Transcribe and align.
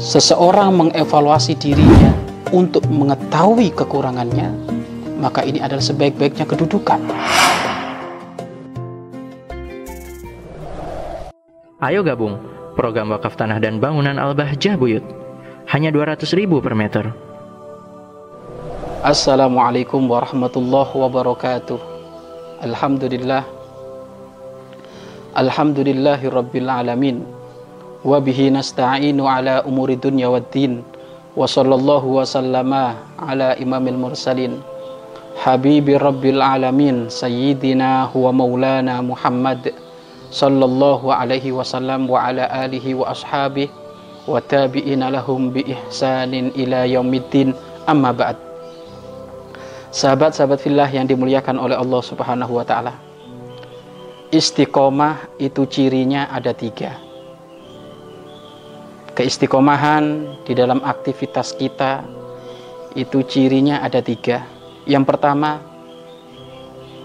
seseorang 0.00 0.72
mengevaluasi 0.72 1.60
dirinya 1.60 2.16
untuk 2.56 2.88
mengetahui 2.88 3.68
kekurangannya, 3.76 4.48
maka 5.20 5.44
ini 5.44 5.60
adalah 5.60 5.84
sebaik-baiknya 5.84 6.48
kedudukan. 6.48 7.04
Ayo 11.80 12.00
gabung 12.04 12.40
program 12.76 13.12
wakaf 13.12 13.36
tanah 13.36 13.60
dan 13.60 13.76
bangunan 13.76 14.16
Al-Bahjah 14.16 14.80
Buyut. 14.80 15.04
Hanya 15.68 15.92
200 15.94 16.26
ribu 16.34 16.58
per 16.58 16.74
meter. 16.74 17.14
Assalamualaikum 19.06 20.02
warahmatullahi 20.10 20.92
wabarakatuh. 20.92 21.78
Alhamdulillah. 22.64 23.46
Alhamdulillahi 25.36 26.26
alamin. 26.66 27.39
Umuri 28.00 29.96
dunya 30.00 30.32
waddin. 30.32 30.80
Wa 31.36 31.44
sallallahu 31.44 32.16
wa 32.16 32.24
sallama 32.24 32.96
ala 33.20 33.52
imamil 33.60 34.00
mursalin. 34.00 34.56
Habibi 35.36 36.00
rabbil 36.00 36.40
alamin. 36.40 37.12
Sayyidina 37.12 38.08
huwa 38.08 38.32
maulana 38.32 39.04
Muhammad. 39.04 39.76
Sallallahu 40.32 41.12
alaihi 41.12 41.52
wasallam 41.52 42.08
wa 42.08 42.24
ala 42.24 42.48
alihi 42.48 42.96
wa 42.96 43.12
ashabihi. 43.12 43.68
Wa 44.24 44.38
tabi'ina 44.40 45.10
lahum 45.10 45.52
bi 45.52 45.66
ihsanin 45.68 46.54
ila 46.56 46.88
yaumiddin. 46.88 47.52
Amma 47.84 48.16
ba'd. 48.16 48.36
Sahabat-sahabat 49.90 50.62
fillah 50.62 50.86
yang 50.86 51.10
dimuliakan 51.10 51.58
oleh 51.58 51.74
Allah 51.74 51.98
Subhanahu 51.98 52.56
wa 52.56 52.64
taala. 52.64 52.94
Istiqomah 54.30 55.34
itu 55.42 55.66
cirinya 55.66 56.30
ada 56.30 56.54
tiga. 56.54 57.09
Keistiqomahan 59.20 60.32
di 60.48 60.56
dalam 60.56 60.80
aktivitas 60.80 61.52
kita 61.52 62.00
itu 62.96 63.20
cirinya 63.20 63.84
ada 63.84 64.00
tiga. 64.00 64.48
Yang 64.88 65.12
pertama, 65.12 65.60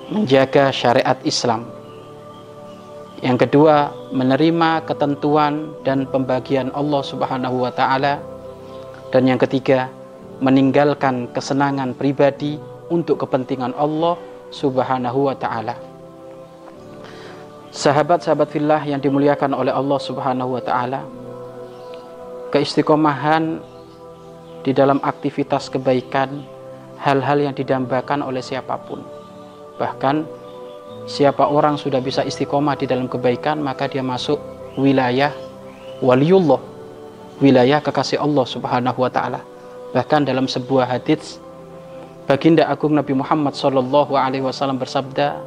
menjaga 0.07 0.71
syariat 0.71 1.19
Islam. 1.27 1.67
Yang 3.19 3.43
kedua, 3.43 3.91
menerima 4.15 4.87
ketentuan 4.87 5.75
dan 5.83 6.07
pembagian 6.07 6.71
Allah 6.71 7.03
Subhanahu 7.03 7.67
wa 7.67 7.71
taala. 7.75 8.23
Dan 9.11 9.27
yang 9.27 9.39
ketiga, 9.43 9.91
meninggalkan 10.39 11.27
kesenangan 11.35 11.99
pribadi 11.99 12.55
untuk 12.87 13.27
kepentingan 13.27 13.75
Allah 13.75 14.15
Subhanahu 14.55 15.27
wa 15.27 15.35
taala. 15.35 15.75
Sahabat-sahabat 17.75 18.55
fillah 18.55 18.79
yang 18.87 19.03
dimuliakan 19.03 19.51
oleh 19.51 19.75
Allah 19.75 19.99
Subhanahu 19.99 20.55
wa 20.55 20.63
taala, 20.63 21.24
keistiqomahan 22.55 23.59
di 24.63 24.71
dalam 24.71 25.03
aktivitas 25.03 25.67
kebaikan 25.67 26.39
hal-hal 27.03 27.43
yang 27.43 27.51
didambakan 27.51 28.23
oleh 28.23 28.39
siapa 28.39 28.79
pun. 28.79 29.03
Bahkan 29.75 30.23
siapa 31.03 31.51
orang 31.51 31.75
sudah 31.75 31.99
bisa 31.99 32.23
istiqomah 32.23 32.79
di 32.79 32.87
dalam 32.87 33.11
kebaikan 33.11 33.59
maka 33.59 33.91
dia 33.91 33.99
masuk 33.99 34.39
wilayah 34.79 35.35
waliullah, 35.99 36.63
wilayah 37.43 37.83
kekasih 37.83 38.23
Allah 38.23 38.47
Subhanahu 38.47 39.03
wa 39.03 39.11
taala. 39.11 39.43
Bahkan 39.91 40.23
dalam 40.23 40.47
sebuah 40.47 40.87
hadis 40.95 41.43
Baginda 42.23 42.71
Agung 42.71 42.95
Nabi 42.95 43.19
Muhammad 43.19 43.51
Sallallahu 43.51 44.15
Alaihi 44.15 44.47
Wasallam 44.47 44.79
bersabda, 44.79 45.43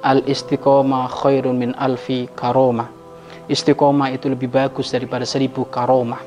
Al 0.00 0.24
istiqomah 0.24 1.12
khairun 1.12 1.60
min 1.60 1.76
alfi 1.76 2.32
karomah. 2.32 3.03
Istiqomah 3.44 4.08
itu 4.16 4.32
lebih 4.32 4.48
bagus 4.48 4.88
daripada 4.88 5.28
seribu 5.28 5.68
karomah. 5.68 6.20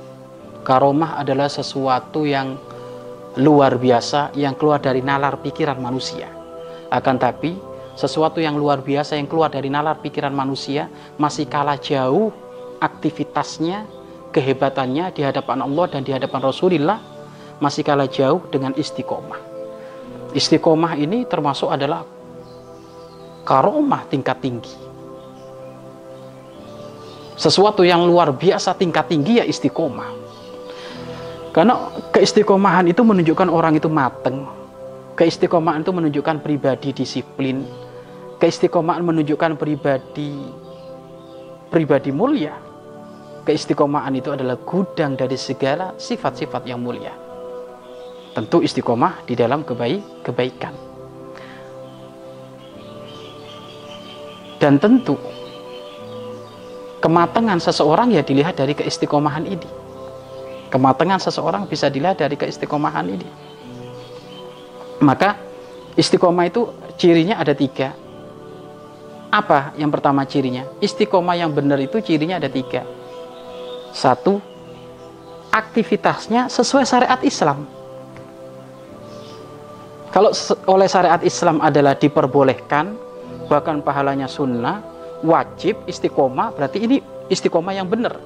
Karomah 0.62 1.18
adalah 1.18 1.50
sesuatu 1.50 2.30
yang 2.30 2.60
luar 3.38 3.78
biasa 3.78 4.34
yang 4.38 4.54
keluar 4.58 4.78
dari 4.78 5.02
nalar 5.02 5.42
pikiran 5.42 5.82
manusia. 5.82 6.30
Akan 6.94 7.18
tapi 7.18 7.58
sesuatu 7.98 8.38
yang 8.38 8.54
luar 8.54 8.86
biasa 8.86 9.18
yang 9.18 9.26
keluar 9.26 9.50
dari 9.50 9.70
nalar 9.74 9.98
pikiran 9.98 10.30
manusia 10.30 10.86
masih 11.18 11.50
kalah 11.50 11.82
jauh 11.82 12.30
aktivitasnya, 12.78 13.90
kehebatannya 14.30 15.10
di 15.18 15.26
hadapan 15.26 15.66
Allah 15.66 15.86
dan 15.90 16.06
di 16.06 16.14
hadapan 16.14 16.42
Rasulullah 16.46 17.02
masih 17.58 17.82
kalah 17.82 18.06
jauh 18.06 18.46
dengan 18.54 18.78
istiqomah. 18.78 19.42
Istiqomah 20.38 20.94
ini 21.02 21.26
termasuk 21.26 21.74
adalah 21.74 22.06
karomah 23.42 24.06
tingkat 24.06 24.38
tinggi. 24.38 24.87
Sesuatu 27.38 27.86
yang 27.86 28.02
luar 28.04 28.34
biasa 28.34 28.74
tingkat 28.74 29.14
tinggi 29.14 29.38
ya 29.38 29.46
istiqomah. 29.46 30.10
Karena 31.54 31.90
keistiqomahan 32.14 32.90
itu 32.90 33.02
menunjukkan 33.02 33.50
orang 33.50 33.78
itu 33.78 33.90
mateng. 33.90 34.46
Keistiqomahan 35.18 35.86
itu 35.86 35.94
menunjukkan 35.94 36.42
pribadi 36.42 36.94
disiplin. 36.94 37.66
Keistiqomahan 38.42 39.06
menunjukkan 39.06 39.58
pribadi 39.58 40.34
pribadi 41.70 42.10
mulia. 42.10 42.58
Keistiqomahan 43.46 44.14
itu 44.18 44.34
adalah 44.34 44.58
gudang 44.58 45.14
dari 45.14 45.38
segala 45.38 45.94
sifat-sifat 45.98 46.66
yang 46.66 46.82
mulia 46.82 47.28
tentu 48.38 48.62
istiqomah 48.62 49.26
di 49.26 49.34
dalam 49.34 49.66
kebaik 49.66 50.22
kebaikan 50.22 50.70
dan 54.62 54.78
tentu 54.78 55.18
kematangan 57.08 57.64
seseorang 57.64 58.12
ya 58.12 58.20
dilihat 58.20 58.60
dari 58.60 58.76
keistiqomahan 58.76 59.48
ini. 59.48 59.70
Kematangan 60.68 61.24
seseorang 61.24 61.64
bisa 61.64 61.88
dilihat 61.88 62.20
dari 62.20 62.36
keistiqomahan 62.36 63.08
ini. 63.08 63.28
Maka 65.00 65.40
istiqomah 65.96 66.52
itu 66.52 66.68
cirinya 67.00 67.40
ada 67.40 67.56
tiga. 67.56 67.96
Apa 69.32 69.72
yang 69.80 69.88
pertama 69.88 70.28
cirinya? 70.28 70.68
Istiqomah 70.84 71.40
yang 71.40 71.56
benar 71.56 71.80
itu 71.80 72.04
cirinya 72.04 72.44
ada 72.44 72.52
tiga. 72.52 72.84
Satu 73.96 74.44
aktivitasnya 75.48 76.52
sesuai 76.52 76.84
syariat 76.84 77.24
Islam. 77.24 77.64
Kalau 80.12 80.36
oleh 80.68 80.92
syariat 80.92 81.24
Islam 81.24 81.64
adalah 81.64 81.96
diperbolehkan, 81.96 83.00
bahkan 83.48 83.80
pahalanya 83.80 84.28
sunnah, 84.28 84.97
wajib 85.26 85.82
istiqomah, 85.90 86.54
berarti 86.54 86.84
ini 86.84 86.98
istiqomah 87.32 87.74
yang 87.74 87.88
benar. 87.90 88.18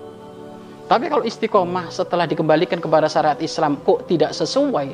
Tapi 0.91 1.07
kalau 1.07 1.23
istiqomah 1.23 1.87
setelah 1.87 2.27
dikembalikan 2.27 2.83
kepada 2.83 3.07
syariat 3.07 3.39
Islam 3.39 3.79
kok 3.79 4.11
tidak 4.11 4.35
sesuai, 4.35 4.91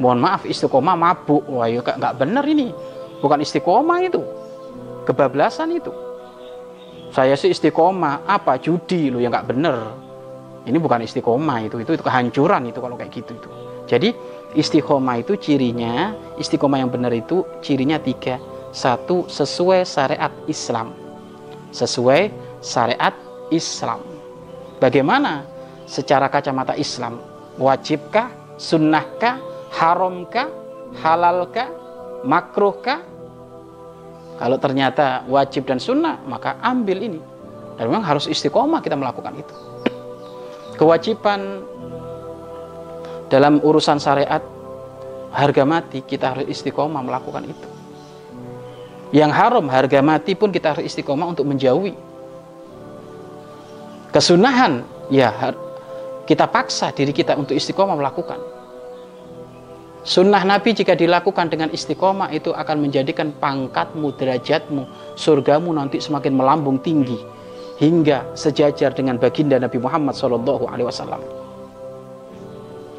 mohon 0.00 0.20
maaf 0.20 0.48
istiqomah 0.48 0.96
mabuk, 0.96 1.44
wah 1.44 1.68
ya 1.68 1.84
nggak 1.84 2.14
benar 2.16 2.44
ini, 2.48 2.72
bukan 3.20 3.44
istiqomah 3.44 3.98
itu, 4.00 4.24
kebablasan 5.04 5.76
itu. 5.76 5.92
Saya 7.12 7.36
sih 7.36 7.52
istiqomah, 7.52 8.24
apa 8.24 8.56
judi 8.56 9.12
lo 9.12 9.20
yang 9.20 9.32
nggak 9.32 9.48
benar. 9.48 9.92
Ini 10.66 10.76
bukan 10.82 11.04
istiqomah 11.04 11.68
itu, 11.68 11.78
itu, 11.84 11.94
itu 11.94 12.02
kehancuran 12.02 12.72
itu 12.72 12.80
kalau 12.80 12.96
kayak 12.98 13.12
gitu 13.14 13.36
itu. 13.36 13.48
Jadi 13.86 14.08
istiqomah 14.58 15.22
itu 15.22 15.38
cirinya, 15.38 16.16
istiqomah 16.40 16.82
yang 16.82 16.90
benar 16.90 17.14
itu 17.14 17.46
cirinya 17.62 18.00
tiga. 18.02 18.40
Satu, 18.74 19.24
sesuai 19.30 19.86
syariat 19.86 20.32
Islam. 20.50 21.05
Sesuai 21.76 22.32
syariat 22.64 23.12
Islam. 23.52 24.00
Bagaimana 24.80 25.44
secara 25.84 26.32
kacamata 26.32 26.72
Islam? 26.72 27.20
Wajibkah, 27.60 28.32
sunnahkah, 28.56 29.36
haramkah, 29.76 30.48
halalkah, 31.04 31.68
makruhkah? 32.24 33.04
Kalau 34.40 34.56
ternyata 34.56 35.24
wajib 35.28 35.68
dan 35.68 35.76
sunnah, 35.76 36.16
maka 36.24 36.56
ambil 36.64 36.96
ini. 36.96 37.20
Dan 37.76 37.92
memang 37.92 38.08
harus 38.08 38.24
istiqomah 38.24 38.80
kita 38.80 38.96
melakukan 38.96 39.36
itu. 39.36 39.54
Kewajiban 40.80 41.60
dalam 43.28 43.60
urusan 43.60 44.00
syariat 44.00 44.40
harga 45.36 45.64
mati 45.68 46.00
kita 46.00 46.32
harus 46.36 46.48
istiqomah 46.48 47.04
melakukan 47.04 47.44
itu 47.44 47.68
yang 49.14 49.30
haram 49.30 49.66
harga 49.70 50.02
mati 50.02 50.34
pun 50.34 50.50
kita 50.50 50.74
harus 50.74 50.86
istiqomah 50.86 51.30
untuk 51.30 51.46
menjauhi. 51.46 51.94
Kesunahan 54.10 54.82
ya 55.12 55.30
kita 56.24 56.48
paksa 56.48 56.90
diri 56.90 57.12
kita 57.12 57.36
untuk 57.38 57.54
istiqomah 57.54 57.94
melakukan. 57.94 58.40
Sunnah 60.06 60.46
Nabi 60.46 60.70
jika 60.70 60.94
dilakukan 60.94 61.50
dengan 61.50 61.74
istiqomah 61.74 62.30
itu 62.30 62.54
akan 62.54 62.78
menjadikan 62.78 63.34
pangkatmu, 63.42 64.14
derajatmu, 64.14 64.86
surgamu 65.18 65.74
nanti 65.74 65.98
semakin 65.98 66.30
melambung 66.30 66.78
tinggi 66.78 67.18
hingga 67.82 68.30
sejajar 68.38 68.94
dengan 68.94 69.18
baginda 69.18 69.58
Nabi 69.58 69.82
Muhammad 69.82 70.14
SAW 70.14 71.36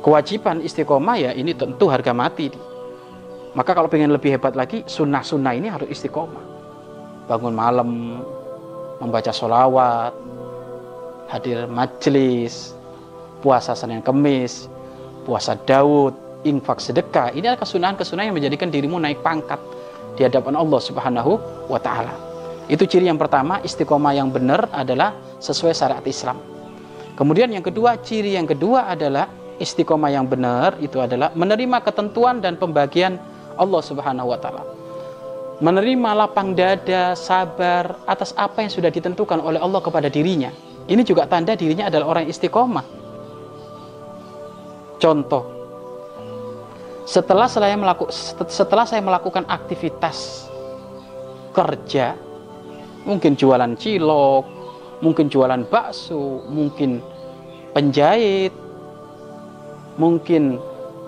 kewajiban 0.08 0.64
istiqomah 0.64 1.20
ya 1.20 1.32
ini 1.36 1.52
tentu 1.52 1.92
harga 1.92 2.16
mati. 2.16 2.48
Maka 3.58 3.74
kalau 3.74 3.90
pengen 3.90 4.14
lebih 4.14 4.38
hebat 4.38 4.54
lagi, 4.54 4.86
sunnah-sunnah 4.86 5.58
ini 5.58 5.66
harus 5.66 5.90
istiqomah. 5.90 6.46
Bangun 7.26 7.58
malam, 7.58 8.22
membaca 9.02 9.34
sholawat, 9.34 10.14
hadir 11.26 11.66
majelis, 11.66 12.78
puasa 13.42 13.74
Senin 13.74 14.06
Kemis, 14.06 14.70
puasa 15.26 15.58
Daud, 15.66 16.14
infak 16.46 16.78
sedekah. 16.78 17.34
Ini 17.34 17.50
adalah 17.50 17.66
kesunahan-kesunahan 17.66 18.30
yang 18.30 18.38
menjadikan 18.38 18.70
dirimu 18.70 19.02
naik 19.02 19.26
pangkat 19.26 19.58
di 20.14 20.22
hadapan 20.22 20.54
Allah 20.54 20.78
Subhanahu 20.78 21.42
wa 21.66 21.82
taala. 21.82 22.14
Itu 22.70 22.86
ciri 22.86 23.10
yang 23.10 23.18
pertama, 23.18 23.58
istiqomah 23.66 24.14
yang 24.14 24.30
benar 24.30 24.70
adalah 24.70 25.18
sesuai 25.42 25.74
syariat 25.74 26.06
Islam. 26.06 26.38
Kemudian 27.18 27.50
yang 27.50 27.66
kedua, 27.66 27.98
ciri 28.06 28.38
yang 28.38 28.46
kedua 28.46 28.86
adalah 28.86 29.26
istiqomah 29.58 30.14
yang 30.14 30.30
benar 30.30 30.78
itu 30.78 31.02
adalah 31.02 31.34
menerima 31.34 31.82
ketentuan 31.82 32.38
dan 32.38 32.62
pembagian 32.62 33.18
Allah 33.58 33.82
Subhanahu 33.82 34.30
wa 34.32 34.40
taala. 34.40 34.64
Menerima 35.58 36.10
lapang 36.14 36.54
dada, 36.54 37.18
sabar 37.18 37.98
atas 38.06 38.30
apa 38.38 38.62
yang 38.62 38.70
sudah 38.70 38.94
ditentukan 38.94 39.42
oleh 39.42 39.58
Allah 39.58 39.82
kepada 39.82 40.06
dirinya. 40.06 40.54
Ini 40.86 41.02
juga 41.02 41.26
tanda 41.26 41.58
dirinya 41.58 41.90
adalah 41.90 42.14
orang 42.14 42.30
istiqomah. 42.30 42.86
Contoh, 45.02 45.44
setelah 47.10 47.50
saya 47.50 47.74
melakukan 47.74 48.14
setelah 48.50 48.86
saya 48.86 49.02
melakukan 49.02 49.50
aktivitas 49.50 50.46
kerja, 51.58 52.14
mungkin 53.02 53.34
jualan 53.34 53.74
cilok, 53.78 54.46
mungkin 55.02 55.26
jualan 55.30 55.66
bakso, 55.70 56.46
mungkin 56.50 57.02
penjahit, 57.74 58.54
mungkin 59.98 60.62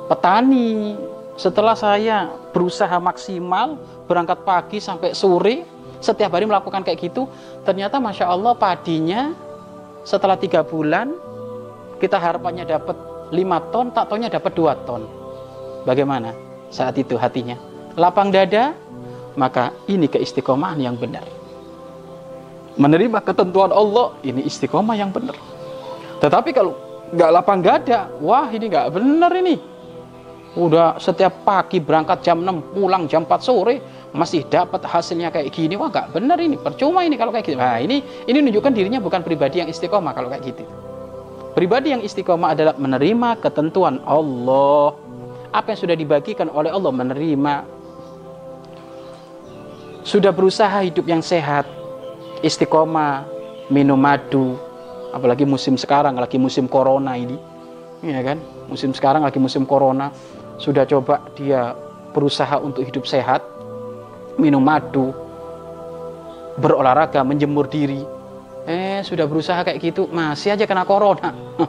petani. 0.09 0.97
Setelah 1.39 1.75
saya 1.75 2.29
berusaha 2.49 2.97
maksimal, 2.97 3.77
berangkat 4.09 4.41
pagi 4.43 4.77
sampai 4.81 5.13
sore, 5.13 5.63
setiap 5.99 6.33
hari 6.33 6.47
melakukan 6.47 6.81
kayak 6.81 7.11
gitu, 7.11 7.27
ternyata 7.67 7.99
masya 7.99 8.31
Allah 8.31 8.55
padinya 8.55 9.35
setelah 10.07 10.39
tiga 10.39 10.63
bulan 10.63 11.11
kita 11.99 12.15
harapannya 12.15 12.63
dapat 12.63 12.95
lima 13.29 13.59
ton, 13.69 13.91
tak 13.91 14.09
tonya 14.09 14.31
dapat 14.31 14.51
dua 14.55 14.73
ton. 14.87 15.05
Bagaimana 15.83 16.33
saat 16.71 16.95
itu 16.97 17.19
hatinya? 17.19 17.59
Lapang 17.99 18.31
dada, 18.31 18.73
maka 19.35 19.75
ini 19.91 20.07
keistiqomahan 20.07 20.79
yang 20.79 20.95
benar. 20.95 21.27
Menerima 22.79 23.19
ketentuan 23.19 23.75
Allah, 23.75 24.15
ini 24.23 24.47
istiqomah 24.47 24.95
yang 24.95 25.11
benar. 25.11 25.35
Tetapi 26.23 26.49
kalau 26.55 26.79
nggak 27.11 27.31
lapang 27.35 27.59
dada, 27.59 28.07
wah 28.23 28.47
ini 28.47 28.71
nggak 28.71 28.87
benar 28.95 29.31
ini. 29.35 29.55
Udah 30.57 30.97
setiap 30.97 31.45
pagi 31.45 31.77
berangkat 31.77 32.25
jam 32.25 32.41
6, 32.41 32.73
pulang 32.73 33.05
jam 33.05 33.21
4 33.21 33.37
sore, 33.37 33.77
masih 34.09 34.41
dapat 34.49 34.81
hasilnya 34.81 35.29
kayak 35.29 35.53
gini, 35.53 35.77
wah 35.77 35.93
nggak 35.93 36.09
benar 36.09 36.41
ini, 36.41 36.57
percuma 36.57 37.05
ini 37.05 37.13
kalau 37.21 37.29
kayak 37.29 37.45
gitu. 37.45 37.57
Nah 37.61 37.77
ini 37.77 38.01
ini 38.25 38.37
menunjukkan 38.41 38.73
dirinya 38.73 38.97
bukan 38.97 39.21
pribadi 39.21 39.61
yang 39.61 39.69
istiqomah 39.69 40.09
kalau 40.17 40.33
kayak 40.33 40.49
gitu. 40.49 40.65
Pribadi 41.53 41.93
yang 41.93 42.01
istiqomah 42.01 42.57
adalah 42.57 42.73
menerima 42.81 43.29
ketentuan 43.45 44.01
Allah. 44.09 44.97
Apa 45.53 45.73
yang 45.73 45.79
sudah 45.85 45.95
dibagikan 45.97 46.49
oleh 46.49 46.73
Allah 46.73 46.93
menerima. 46.93 47.53
Sudah 50.01 50.33
berusaha 50.33 50.81
hidup 50.81 51.05
yang 51.05 51.21
sehat, 51.21 51.69
istiqomah, 52.41 53.29
minum 53.69 54.01
madu, 54.01 54.57
apalagi 55.13 55.45
musim 55.45 55.77
sekarang 55.77 56.17
lagi 56.17 56.41
musim 56.41 56.65
corona 56.65 57.13
ini 57.13 57.37
ya 58.03 58.21
kan? 58.23 58.37
Musim 58.71 58.95
sekarang 58.95 59.25
lagi 59.25 59.39
musim 59.41 59.67
corona. 59.67 60.11
Sudah 60.59 60.83
coba 60.83 61.23
dia 61.35 61.71
berusaha 62.11 62.59
untuk 62.59 62.83
hidup 62.83 63.07
sehat 63.07 63.43
minum 64.35 64.63
madu 64.63 65.15
berolahraga 66.59 67.23
menjemur 67.23 67.67
diri. 67.67 68.03
Eh 68.67 69.01
sudah 69.01 69.25
berusaha 69.25 69.63
kayak 69.63 69.79
gitu 69.81 70.05
masih 70.11 70.55
aja 70.55 70.63
kena 70.67 70.83
corona. 70.83 71.31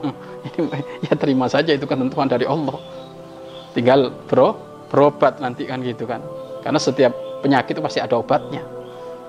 Ya 1.05 1.15
terima 1.17 1.49
saja 1.49 1.77
itu 1.77 1.85
ketentuan 1.85 2.29
dari 2.29 2.49
Allah. 2.49 2.76
Tinggal 3.76 4.09
bro 4.25 4.56
berobat 4.88 5.38
nanti 5.38 5.69
kan 5.69 5.85
gitu 5.85 6.09
kan. 6.09 6.21
Karena 6.65 6.81
setiap 6.81 7.12
penyakit 7.44 7.76
itu 7.76 7.83
pasti 7.85 8.00
ada 8.03 8.19
obatnya. 8.19 8.65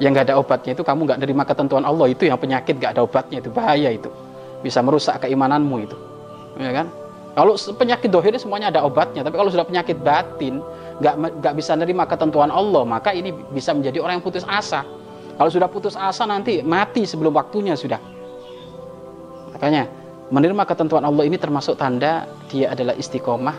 Yang 0.02 0.12
nggak 0.18 0.26
ada 0.32 0.36
obatnya 0.42 0.72
itu 0.74 0.84
kamu 0.84 1.06
nggak 1.06 1.20
nerima 1.22 1.44
ketentuan 1.46 1.84
Allah. 1.86 2.10
Itu 2.10 2.26
yang 2.26 2.40
penyakit 2.42 2.80
nggak 2.80 2.98
ada 2.98 3.04
obatnya. 3.06 3.38
Itu 3.44 3.54
bahaya 3.54 3.92
itu. 3.94 4.10
Bisa 4.64 4.82
merusak 4.82 5.22
keimananmu 5.22 5.78
itu 5.84 5.98
ya 6.62 6.72
kan 6.72 6.88
kalau 7.32 7.56
penyakit 7.56 8.10
dohir 8.12 8.36
semuanya 8.38 8.70
ada 8.70 8.86
obatnya 8.86 9.26
tapi 9.26 9.36
kalau 9.36 9.50
sudah 9.50 9.66
penyakit 9.66 9.98
batin 10.00 10.62
nggak 11.02 11.42
nggak 11.42 11.54
bisa 11.58 11.74
nerima 11.74 12.06
ketentuan 12.06 12.54
Allah 12.54 12.86
maka 12.86 13.12
ini 13.12 13.34
bisa 13.34 13.74
menjadi 13.74 14.00
orang 14.04 14.20
yang 14.22 14.26
putus 14.26 14.46
asa 14.46 14.86
kalau 15.36 15.50
sudah 15.50 15.68
putus 15.72 15.98
asa 15.98 16.24
nanti 16.30 16.62
mati 16.62 17.08
sebelum 17.10 17.34
waktunya 17.34 17.74
sudah 17.74 17.98
makanya 19.58 19.90
menerima 20.30 20.64
ketentuan 20.64 21.04
Allah 21.04 21.26
ini 21.26 21.36
termasuk 21.42 21.76
tanda 21.76 22.30
dia 22.48 22.72
adalah 22.72 22.94
istiqomah 22.94 23.58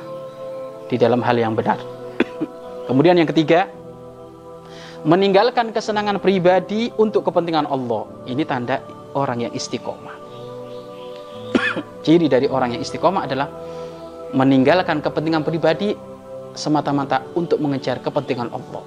di 0.86 0.96
dalam 0.96 1.18
hal 1.24 1.34
yang 1.34 1.58
benar 1.58 1.80
kemudian 2.88 3.18
yang 3.18 3.26
ketiga 3.26 3.66
meninggalkan 5.02 5.74
kesenangan 5.74 6.22
pribadi 6.22 6.94
untuk 6.94 7.26
kepentingan 7.26 7.66
Allah. 7.66 8.06
Ini 8.26 8.42
tanda 8.46 8.82
orang 9.18 9.48
yang 9.48 9.52
istiqomah. 9.54 10.21
Ciri 12.04 12.26
dari 12.26 12.46
orang 12.50 12.76
yang 12.76 12.82
istiqomah 12.82 13.24
adalah 13.26 13.48
meninggalkan 14.32 15.04
kepentingan 15.04 15.44
pribadi 15.44 15.94
semata-mata 16.52 17.24
untuk 17.36 17.60
mengejar 17.60 18.00
kepentingan 18.00 18.52
Allah. 18.52 18.84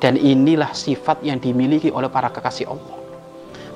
Dan 0.00 0.20
inilah 0.20 0.76
sifat 0.76 1.24
yang 1.24 1.40
dimiliki 1.40 1.88
oleh 1.88 2.12
para 2.12 2.28
kekasih 2.28 2.68
Allah. 2.68 2.96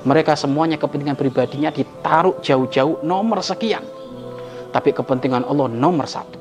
Mereka 0.05 0.37
semuanya 0.37 0.77
kepentingan 0.79 1.17
pribadinya 1.17 1.73
ditaruh 1.73 2.37
jauh-jauh 2.39 3.01
nomor 3.01 3.41
sekian. 3.41 3.83
Tapi 4.69 4.93
kepentingan 4.93 5.43
Allah 5.43 5.67
nomor 5.67 6.05
satu. 6.05 6.37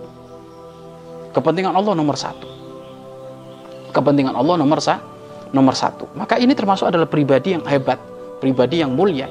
Kepentingan 1.33 1.73
Allah 1.73 1.97
nomor 1.97 2.15
satu 2.15 2.59
kepentingan 3.99 4.37
Allah 4.37 4.55
nomor 4.61 4.79
sa 4.79 5.01
nomor 5.51 5.75
satu. 5.75 6.07
Maka 6.15 6.37
ini 6.37 6.53
termasuk 6.53 6.93
adalah 6.93 7.09
pribadi 7.09 7.57
yang 7.57 7.65
hebat, 7.65 7.99
pribadi 8.39 8.85
yang 8.85 8.93
mulia. 8.93 9.27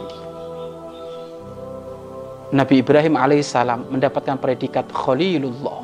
Nabi 2.47 2.79
Ibrahim 2.79 3.19
alaihissalam 3.19 3.91
mendapatkan 3.91 4.39
predikat 4.39 4.87
Khalilullah. 4.87 5.83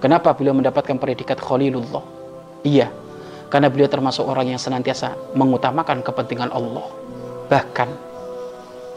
Kenapa 0.00 0.36
beliau 0.36 0.52
mendapatkan 0.52 0.96
predikat 1.00 1.40
Khalilullah? 1.40 2.04
Iya, 2.64 2.92
karena 3.48 3.72
beliau 3.72 3.88
termasuk 3.88 4.28
orang 4.28 4.52
yang 4.52 4.60
senantiasa 4.60 5.16
mengutamakan 5.32 6.04
kepentingan 6.04 6.52
Allah. 6.52 6.84
Bahkan, 7.48 7.88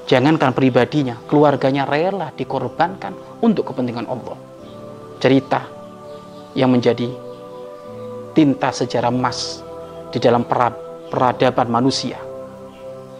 jangankan 0.07 0.51
pribadinya, 0.51 1.15
keluarganya 1.27 1.87
rela 1.87 2.35
dikorbankan 2.35 3.39
untuk 3.39 3.71
kepentingan 3.71 4.07
Allah. 4.07 4.35
Cerita 5.23 5.63
yang 6.51 6.71
menjadi 6.71 7.07
tinta 8.35 8.75
sejarah 8.75 9.07
emas 9.07 9.63
di 10.11 10.19
dalam 10.19 10.43
peradaban 11.11 11.71
manusia. 11.71 12.19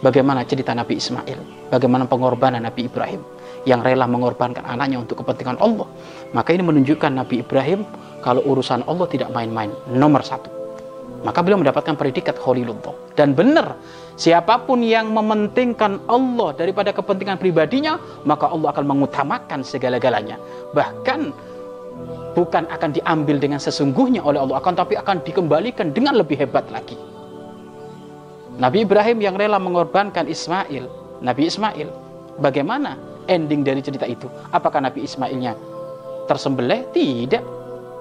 Bagaimana 0.04 0.44
cerita 0.44 0.76
Nabi 0.76 1.00
Ismail, 1.00 1.40
bagaimana 1.68 2.08
pengorbanan 2.08 2.64
Nabi 2.64 2.88
Ibrahim 2.88 3.22
yang 3.64 3.80
rela 3.80 4.04
mengorbankan 4.04 4.64
anaknya 4.64 5.00
untuk 5.00 5.24
kepentingan 5.24 5.56
Allah. 5.60 5.88
Maka 6.36 6.52
ini 6.52 6.64
menunjukkan 6.64 7.10
Nabi 7.12 7.40
Ibrahim 7.40 7.84
kalau 8.20 8.44
urusan 8.44 8.84
Allah 8.84 9.06
tidak 9.08 9.32
main-main, 9.32 9.72
nomor 9.88 10.20
satu. 10.24 10.52
Maka 11.24 11.40
beliau 11.40 11.56
mendapatkan 11.56 11.96
predikat 11.96 12.36
Khalilullah. 12.36 12.92
Dan 13.16 13.32
benar, 13.32 13.80
siapa 14.20 14.60
pun 14.68 14.84
yang 14.84 15.08
mementingkan 15.08 16.04
Allah 16.04 16.52
daripada 16.52 16.92
kepentingan 16.92 17.40
pribadinya, 17.40 17.96
maka 18.28 18.52
Allah 18.52 18.68
akan 18.76 18.84
mengutamakan 18.84 19.64
segala-galanya. 19.64 20.36
Bahkan 20.76 21.20
bukan 22.34 22.66
akan 22.68 22.90
diambil 22.92 23.38
dengan 23.40 23.62
sesungguhnya 23.62 24.20
oleh 24.20 24.42
Allah 24.42 24.58
akan 24.58 24.74
tapi 24.74 24.98
akan 24.98 25.22
dikembalikan 25.22 25.94
dengan 25.94 26.18
lebih 26.18 26.34
hebat 26.42 26.66
lagi 26.74 26.98
Nabi 28.58 28.82
Ibrahim 28.82 29.22
yang 29.22 29.38
rela 29.38 29.62
mengorbankan 29.62 30.26
Ismail 30.26 30.90
Nabi 31.22 31.46
Ismail. 31.46 31.88
Bagaimana 32.40 32.98
ending 33.30 33.62
dari 33.62 33.78
cerita 33.84 34.08
itu? 34.08 34.26
Apakah 34.50 34.82
Nabi 34.82 35.06
Ismailnya 35.06 35.54
tersembelih? 36.26 36.90
Tidak. 36.90 37.44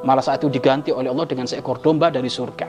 Malah 0.04 0.24
saat 0.26 0.44
itu 0.44 0.52
diganti 0.52 0.90
oleh 0.92 1.08
Allah 1.08 1.28
dengan 1.30 1.48
seekor 1.48 1.80
domba 1.80 2.10
dari 2.10 2.28
surga. 2.28 2.68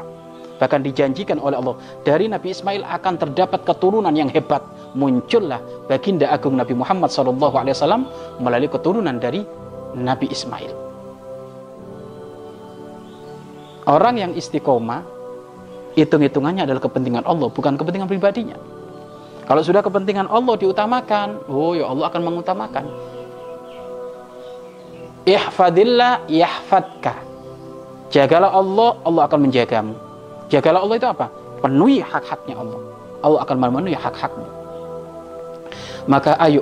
Bahkan 0.55 0.81
dijanjikan 0.87 1.43
oleh 1.43 1.59
Allah 1.59 1.75
dari 2.07 2.31
Nabi 2.31 2.55
Ismail 2.55 2.87
akan 2.87 3.15
terdapat 3.19 3.67
keturunan 3.67 4.15
yang 4.15 4.31
hebat. 4.31 4.63
Muncullah 4.95 5.59
baginda 5.91 6.31
agung 6.31 6.55
Nabi 6.55 6.79
Muhammad 6.79 7.11
SAW 7.11 8.07
melalui 8.39 8.71
keturunan 8.71 9.19
dari 9.19 9.43
Nabi 9.99 10.31
Ismail. 10.31 10.71
Orang 13.85 14.17
yang 14.17 14.33
istiqomah, 14.33 15.05
hitung-hitungannya 15.93 16.65
adalah 16.65 16.81
kepentingan 16.81 17.29
Allah, 17.29 17.53
bukan 17.53 17.77
kepentingan 17.77 18.09
pribadinya. 18.09 18.57
Kalau 19.45 19.61
sudah 19.61 19.85
kepentingan 19.85 20.25
Allah 20.33 20.57
diutamakan, 20.57 21.45
oh 21.53 21.77
ya 21.77 21.85
Allah 21.85 22.09
akan 22.09 22.23
mengutamakan. 22.25 22.85
Ihfadillah 25.29 26.25
yahfadka. 26.29 27.17
Jagalah 28.09 28.53
Allah, 28.53 28.97
Allah 29.05 29.23
akan 29.29 29.49
menjagamu. 29.49 29.95
Jagalah 30.49 30.81
Allah 30.85 30.97
itu 30.97 31.09
apa? 31.09 31.27
Penuhi 31.61 32.01
hak-haknya 32.01 32.57
Allah. 32.57 32.81
Allah 33.25 33.41
akan 33.45 33.57
memenuhi 33.57 33.97
hak-hakmu. 33.97 34.47
Maka 36.05 36.37
ayo 36.45 36.61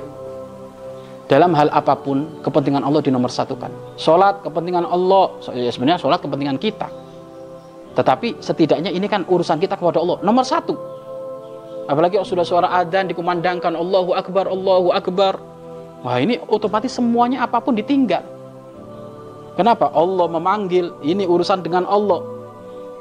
dalam 1.27 1.51
hal 1.55 1.71
apa 1.71 1.95
pun 1.95 2.27
kepentingan 2.43 2.83
Allah 2.83 2.99
dinomorsatukan. 3.03 3.99
Sholat 3.99 4.43
kepentingan 4.43 4.87
Allah, 4.87 5.39
ya 5.55 5.71
sebenarnya 5.71 5.99
sholat 5.99 6.19
kepentingan 6.19 6.59
kita. 6.59 6.87
Tetapi 7.95 8.43
setidaknya 8.43 8.91
ini 8.91 9.07
kan 9.07 9.23
urusan 9.27 9.59
kita 9.59 9.79
kepada 9.79 10.03
Allah 10.03 10.19
nomor 10.23 10.43
satu. 10.43 10.92
Apalagi 11.87 12.19
sudah 12.23 12.47
suara 12.47 12.71
adzan 12.71 13.11
dikumandangkan 13.11 13.75
Allahu 13.75 14.15
Akbar, 14.15 14.47
Allahu 14.47 14.95
Akbar. 14.95 15.35
Wah 16.03 16.19
ini 16.19 16.39
otomatis 16.51 16.95
semuanya 16.95 17.43
apa 17.43 17.59
pun 17.63 17.75
ditinggal. 17.75 18.23
Kenapa? 19.53 19.91
Allah 19.93 20.27
memanggil, 20.27 20.91
ini 21.05 21.23
urusan 21.27 21.61
dengan 21.61 21.85
Allah. 21.85 22.23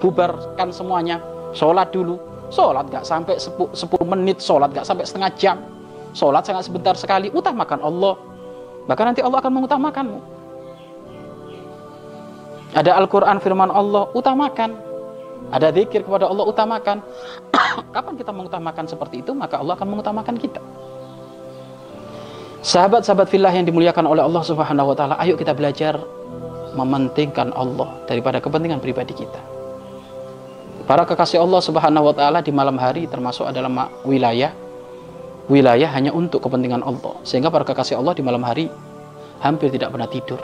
Bubarkan 0.03 0.69
semuanya, 0.75 1.23
sholat 1.57 1.91
dulu. 1.95 2.21
Sholat 2.53 2.93
gak 2.93 3.09
sampai 3.09 3.41
10 3.41 3.73
menit, 4.05 4.45
sholat 4.45 4.69
gak 4.77 4.85
sampai 4.85 5.09
setengah 5.09 5.33
jam 5.41 5.57
Sholat 6.12 6.45
sangat 6.45 6.69
sebentar 6.69 6.93
sekali, 6.93 7.33
utamakan 7.33 7.81
Allah. 7.81 8.15
Bahkan 8.85 9.05
nanti 9.12 9.21
Allah 9.25 9.41
akan 9.41 9.53
mengutamakanmu. 9.57 10.19
Ada 12.77 13.01
Al-Quran 13.01 13.37
firman 13.41 13.73
Allah, 13.73 14.12
utamakan. 14.12 14.77
Ada 15.51 15.75
zikir 15.75 16.07
kepada 16.07 16.31
Allah, 16.31 16.45
utamakan. 16.47 17.03
Kapan 17.97 18.15
kita 18.15 18.31
mengutamakan 18.31 18.85
seperti 18.87 19.25
itu, 19.25 19.33
maka 19.35 19.59
Allah 19.59 19.75
akan 19.75 19.89
mengutamakan 19.89 20.37
kita. 20.39 20.63
Sahabat-sahabat 22.63 23.27
filah 23.27 23.51
yang 23.51 23.67
dimuliakan 23.67 24.07
oleh 24.07 24.23
Allah 24.23 24.43
Subhanahu 24.47 24.95
wa 24.95 24.97
taala, 24.97 25.15
ayo 25.19 25.35
kita 25.35 25.51
belajar 25.51 25.99
mementingkan 26.79 27.51
Allah 27.59 27.91
daripada 28.07 28.39
kepentingan 28.39 28.79
pribadi 28.79 29.19
kita. 29.19 29.41
Para 30.87 31.03
kekasih 31.03 31.43
Allah 31.43 31.59
Subhanahu 31.59 32.11
wa 32.11 32.15
taala 32.15 32.39
di 32.39 32.55
malam 32.55 32.79
hari 32.79 33.11
termasuk 33.11 33.51
adalah 33.51 33.91
wilayah 34.07 34.55
wilayah 35.51 35.91
hanya 35.91 36.15
untuk 36.15 36.43
kepentingan 36.47 36.87
Allah. 36.87 37.19
Sehingga 37.27 37.51
para 37.51 37.67
kekasih 37.67 37.99
Allah 37.99 38.15
di 38.15 38.23
malam 38.23 38.43
hari 38.47 38.71
hampir 39.43 39.75
tidak 39.75 39.91
pernah 39.91 40.07
tidur. 40.07 40.39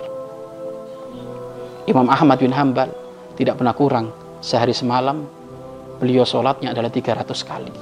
Imam 1.86 2.06
Ahmad 2.10 2.36
bin 2.42 2.52
Hambal 2.52 2.90
tidak 3.38 3.62
pernah 3.62 3.72
kurang 3.72 4.10
sehari 4.40 4.74
semalam 4.74 5.26
beliau 5.98 6.22
sholatnya 6.22 6.72
adalah 6.72 6.90
300 6.92 7.24
kali. 7.42 7.72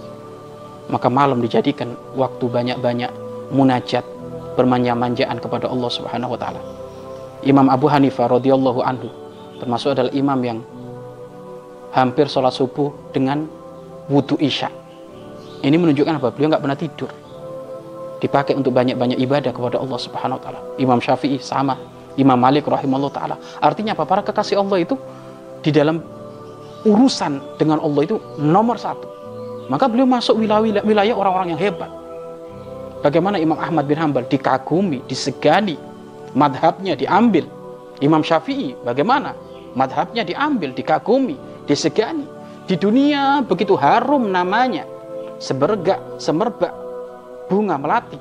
Maka 0.87 1.11
malam 1.11 1.43
dijadikan 1.43 1.99
waktu 2.15 2.45
banyak-banyak 2.47 3.11
munajat 3.51 4.07
bermanja-manjaan 4.55 5.37
kepada 5.43 5.69
Allah 5.69 5.91
Subhanahu 5.91 6.35
wa 6.35 6.39
taala. 6.39 6.63
Imam 7.45 7.67
Abu 7.69 7.91
Hanifah 7.91 8.39
radhiyallahu 8.41 8.81
anhu 8.81 9.09
termasuk 9.61 9.93
adalah 9.93 10.13
imam 10.15 10.41
yang 10.41 10.59
hampir 11.93 12.31
sholat 12.31 12.55
subuh 12.55 12.93
dengan 13.13 13.45
wudhu 14.09 14.39
isya 14.41 14.71
ini 15.67 15.77
menunjukkan 15.81 16.21
apa? 16.21 16.29
Beliau 16.35 16.53
nggak 16.53 16.63
pernah 16.63 16.79
tidur. 16.79 17.11
Dipakai 18.21 18.55
untuk 18.57 18.71
banyak-banyak 18.71 19.19
ibadah 19.19 19.53
kepada 19.53 19.81
Allah 19.81 19.99
Subhanahu 20.01 20.37
wa 20.39 20.43
taala. 20.43 20.61
Imam 20.77 20.99
Syafi'i 21.01 21.41
sama, 21.41 21.75
Imam 22.15 22.37
Malik 22.37 22.71
rahimahullah 22.71 23.13
taala. 23.13 23.37
Artinya 23.61 23.97
apa? 23.97 24.05
Para 24.05 24.21
kekasih 24.23 24.61
Allah 24.61 24.79
itu 24.79 24.95
di 25.65 25.71
dalam 25.73 26.01
urusan 26.87 27.59
dengan 27.59 27.83
Allah 27.83 28.03
itu 28.07 28.17
nomor 28.39 28.79
satu. 28.79 29.05
Maka 29.67 29.91
beliau 29.91 30.07
masuk 30.07 30.39
wilayah 30.39 31.15
orang-orang 31.15 31.59
yang 31.59 31.61
hebat. 31.61 31.91
Bagaimana 33.03 33.37
Imam 33.37 33.59
Ahmad 33.59 33.91
bin 33.91 33.99
Hambal 33.99 34.25
dikagumi, 34.31 35.03
disegani, 35.11 35.75
madhabnya 36.39 36.95
diambil. 36.95 37.45
Imam 37.99 38.23
Syafi'i 38.23 38.79
bagaimana? 38.87 39.35
Madhabnya 39.75 40.23
diambil, 40.23 40.73
dikagumi, 40.73 41.35
disegani. 41.67 42.25
Di 42.67 42.75
dunia 42.79 43.43
begitu 43.47 43.79
harum 43.79 44.31
namanya 44.31 44.87
sebergak, 45.39 45.99
semerbak 46.19 46.73
bunga 47.47 47.79
melati. 47.79 48.19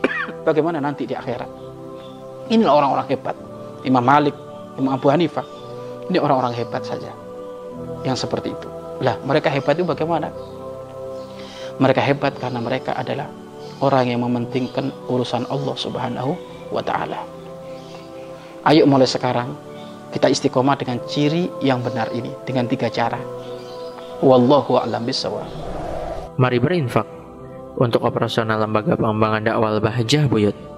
Bagaimana 0.46 0.78
nanti 0.78 1.06
di 1.06 1.14
akhirat? 1.14 1.50
Inilah 2.50 2.74
orang-orang 2.82 3.06
hebat. 3.10 3.36
Imam 3.86 4.02
Malik, 4.04 4.34
Imam 4.78 4.94
Abu 4.94 5.10
Hanifah. 5.10 5.46
Ini 6.10 6.18
orang-orang 6.18 6.54
hebat 6.54 6.82
saja. 6.82 7.10
Yang 8.02 8.26
seperti 8.26 8.52
itu. 8.52 8.68
Lah, 9.00 9.16
mereka 9.24 9.48
hebat 9.48 9.76
itu 9.76 9.84
bagaimana? 9.84 10.28
Mereka 11.80 12.00
hebat 12.04 12.36
karena 12.36 12.60
mereka 12.60 12.92
adalah 12.92 13.28
orang 13.80 14.12
yang 14.12 14.20
mementingkan 14.24 14.92
urusan 15.08 15.48
Allah 15.48 15.76
Subhanahu 15.76 16.36
wa 16.68 16.84
taala. 16.84 17.24
Ayo 18.68 18.84
mulai 18.84 19.08
sekarang 19.08 19.56
kita 20.12 20.28
istiqomah 20.28 20.76
dengan 20.76 21.00
ciri 21.08 21.48
yang 21.64 21.80
benar 21.80 22.12
ini 22.12 22.28
dengan 22.44 22.68
tiga 22.68 22.92
cara. 22.92 23.16
Wallahu 24.20 24.76
a'lam 24.76 25.08
bishawab. 25.08 25.48
Mari 26.36 26.60
berinfak 26.60 27.08
untuk 27.80 28.04
operasional 28.04 28.60
lembaga 28.60 29.00
pengembangan 29.00 29.48
dakwah 29.48 29.80
Bahjah 29.80 30.28
Buyut. 30.28 30.69